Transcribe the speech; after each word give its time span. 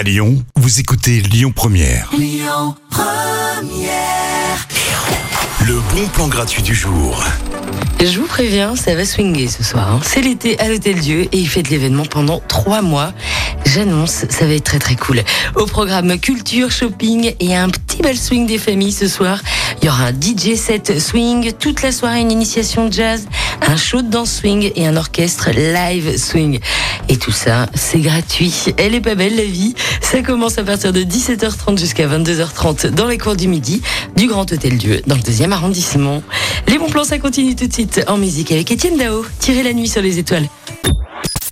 À 0.00 0.02
Lyon, 0.02 0.42
vous 0.56 0.80
écoutez 0.80 1.20
Lyon 1.20 1.52
Première. 1.54 2.10
Le 5.66 5.74
bon 5.94 6.08
plan 6.14 6.26
gratuit 6.26 6.62
du 6.62 6.74
jour. 6.74 7.22
Je 8.00 8.18
vous 8.18 8.26
préviens, 8.26 8.76
ça 8.76 8.94
va 8.94 9.04
swinguer 9.04 9.46
ce 9.46 9.62
soir. 9.62 9.92
hein. 9.92 10.00
C'est 10.02 10.22
l'été 10.22 10.58
à 10.58 10.70
l'Hôtel 10.70 11.00
Dieu 11.00 11.28
et 11.30 11.36
il 11.36 11.46
fait 11.46 11.62
de 11.62 11.68
l'événement 11.68 12.06
pendant 12.06 12.40
trois 12.48 12.80
mois. 12.80 13.12
J'annonce, 13.66 14.24
ça 14.30 14.46
va 14.46 14.54
être 14.54 14.64
très 14.64 14.78
très 14.78 14.96
cool. 14.96 15.22
Au 15.54 15.66
programme 15.66 16.18
culture, 16.18 16.70
shopping 16.70 17.34
et 17.38 17.54
un 17.54 17.68
petit 17.68 18.00
bal 18.00 18.16
swing 18.16 18.46
des 18.46 18.56
familles 18.56 18.92
ce 18.92 19.06
soir. 19.06 19.42
Il 19.80 19.86
y 19.86 19.88
aura 19.88 20.04
un 20.04 20.12
DJ 20.12 20.56
set 20.56 20.98
swing, 20.98 21.52
toute 21.58 21.82
la 21.82 21.92
soirée 21.92 22.20
une 22.20 22.32
initiation 22.32 22.90
jazz, 22.90 23.26
un 23.66 23.76
show 23.76 24.02
de 24.02 24.08
danse 24.08 24.32
swing 24.32 24.72
et 24.74 24.86
un 24.86 24.96
orchestre 24.96 25.50
live 25.50 26.16
swing. 26.18 26.60
Et 27.08 27.16
tout 27.16 27.32
ça, 27.32 27.68
c'est 27.74 28.00
gratuit. 28.00 28.52
Elle 28.76 28.94
est 28.94 29.00
pas 29.00 29.14
belle 29.14 29.36
la 29.36 29.44
vie. 29.44 29.74
Ça 30.00 30.22
commence 30.22 30.58
à 30.58 30.64
partir 30.64 30.92
de 30.92 31.02
17h30 31.02 31.78
jusqu'à 31.78 32.06
22h30 32.06 32.88
dans 32.88 33.06
les 33.06 33.18
cours 33.18 33.36
du 33.36 33.48
midi 33.48 33.82
du 34.16 34.26
Grand 34.26 34.50
Hôtel 34.52 34.78
Dieu 34.78 35.02
dans 35.06 35.16
le 35.16 35.22
deuxième 35.22 35.52
arrondissement. 35.52 36.22
Les 36.68 36.78
bons 36.78 36.88
plans, 36.88 37.04
ça 37.04 37.18
continue 37.18 37.56
tout 37.56 37.66
de 37.66 37.72
suite 37.72 38.04
en 38.06 38.16
musique 38.16 38.52
avec 38.52 38.70
Étienne 38.70 38.96
Dao. 38.96 39.24
Tirer 39.38 39.62
la 39.62 39.72
nuit 39.72 39.88
sur 39.88 40.02
les 40.02 40.18
étoiles. 40.18 40.48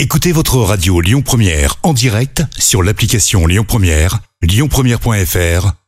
Écoutez 0.00 0.30
votre 0.30 0.58
radio 0.58 1.00
Lyon 1.00 1.22
Première 1.22 1.74
en 1.82 1.92
direct 1.92 2.44
sur 2.56 2.84
l'application 2.84 3.46
Lyon 3.48 3.64
Première, 3.66 4.20
lyonpremière.fr 4.42 5.72